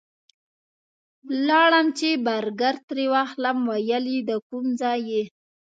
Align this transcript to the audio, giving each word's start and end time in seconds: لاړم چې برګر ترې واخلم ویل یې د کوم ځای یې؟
لاړم 1.47 1.87
چې 1.97 2.09
برګر 2.25 2.75
ترې 2.87 3.05
واخلم 3.13 3.57
ویل 3.69 4.05
یې 4.13 4.19
د 4.29 4.31
کوم 4.47 4.65
ځای 4.81 4.99
یې؟ 5.11 5.23